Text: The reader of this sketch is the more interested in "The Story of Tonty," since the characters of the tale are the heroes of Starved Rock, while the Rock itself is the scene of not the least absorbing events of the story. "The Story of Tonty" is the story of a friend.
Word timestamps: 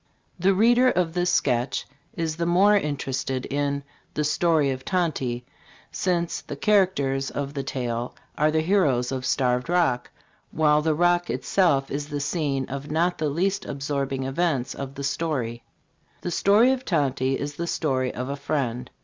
The 0.39 0.55
reader 0.55 0.89
of 0.89 1.13
this 1.13 1.31
sketch 1.31 1.85
is 2.15 2.37
the 2.37 2.47
more 2.47 2.75
interested 2.75 3.45
in 3.45 3.83
"The 4.15 4.23
Story 4.23 4.71
of 4.71 4.83
Tonty," 4.83 5.43
since 5.91 6.41
the 6.41 6.55
characters 6.55 7.29
of 7.29 7.53
the 7.53 7.61
tale 7.61 8.15
are 8.35 8.49
the 8.49 8.61
heroes 8.61 9.11
of 9.11 9.27
Starved 9.27 9.69
Rock, 9.69 10.09
while 10.51 10.81
the 10.81 10.95
Rock 10.95 11.29
itself 11.29 11.91
is 11.91 12.07
the 12.09 12.19
scene 12.19 12.65
of 12.65 12.89
not 12.89 13.19
the 13.19 13.29
least 13.29 13.63
absorbing 13.63 14.23
events 14.23 14.73
of 14.73 14.95
the 14.95 15.03
story. 15.03 15.61
"The 16.21 16.31
Story 16.31 16.71
of 16.71 16.83
Tonty" 16.83 17.37
is 17.39 17.57
the 17.57 17.67
story 17.67 18.11
of 18.11 18.27
a 18.27 18.35
friend. 18.35 18.89